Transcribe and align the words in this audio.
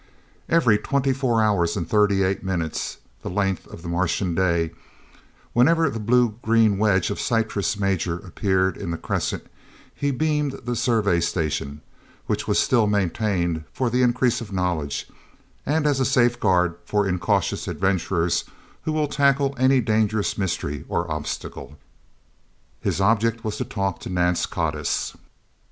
Every 0.49 0.79
twenty 0.79 1.13
four 1.13 1.43
hours 1.43 1.77
and 1.77 1.87
thirty 1.87 2.23
eight 2.23 2.43
minutes 2.43 2.97
the 3.21 3.29
length 3.29 3.67
of 3.67 3.83
the 3.83 3.87
Martian 3.87 4.33
day 4.33 4.71
whenever 5.53 5.91
the 5.91 5.99
blue 5.99 6.39
green 6.41 6.79
wedge 6.79 7.11
of 7.11 7.19
Syrtis 7.19 7.77
Major 7.79 8.15
appeared 8.17 8.77
in 8.77 8.89
the 8.89 8.97
crescent, 8.97 9.45
he 9.93 10.09
beamed 10.09 10.53
the 10.65 10.75
Survey 10.75 11.19
Station, 11.19 11.81
which 12.25 12.47
was 12.47 12.57
still 12.57 12.87
maintained 12.87 13.63
for 13.71 13.91
the 13.91 14.01
increase 14.01 14.41
of 14.41 14.51
knowledge, 14.51 15.07
and 15.67 15.85
as 15.85 15.99
a 15.99 16.03
safeguard 16.03 16.77
for 16.83 17.07
incautious 17.07 17.67
adventurers 17.67 18.45
who 18.85 18.91
will 18.93 19.07
tackle 19.07 19.53
any 19.59 19.81
dangerous 19.81 20.35
mystery 20.35 20.83
or 20.89 21.11
obstacle. 21.11 21.77
His 22.79 22.99
object 22.99 23.43
was 23.43 23.57
to 23.57 23.65
talk 23.65 23.99
to 23.99 24.09
Nance 24.09 24.47
Codiss. 24.47 25.15